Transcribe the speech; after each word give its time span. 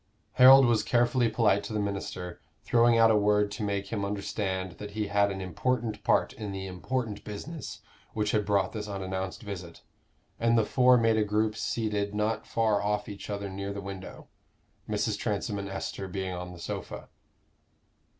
Harold 0.31 0.65
was 0.65 0.81
carefully 0.81 1.29
polite 1.29 1.63
to 1.63 1.73
the 1.73 1.79
minister, 1.79 2.41
throwing 2.63 2.97
out 2.97 3.11
a 3.11 3.15
word 3.15 3.51
to 3.51 3.61
make 3.61 3.89
him 3.89 4.03
understand 4.03 4.71
that 4.79 4.89
he 4.97 5.05
had 5.09 5.29
an 5.29 5.39
important 5.41 6.03
part 6.03 6.33
in 6.33 6.51
the 6.51 6.65
important 6.65 7.23
business 7.23 7.81
which 8.15 8.31
had 8.31 8.43
brought 8.43 8.73
this 8.73 8.87
unannounced 8.87 9.43
visit; 9.43 9.83
and 10.39 10.57
the 10.57 10.65
four 10.65 10.97
made 10.97 11.17
a 11.17 11.23
group 11.23 11.55
seated 11.55 12.15
not 12.15 12.47
far 12.47 12.81
off 12.81 13.07
each 13.07 13.29
other 13.29 13.47
near 13.47 13.71
the 13.71 13.79
window, 13.79 14.27
Mrs. 14.89 15.19
Transome 15.19 15.59
and 15.59 15.69
Esther 15.69 16.07
being 16.07 16.33
on 16.33 16.51
the 16.51 16.57
sofa. 16.59 17.07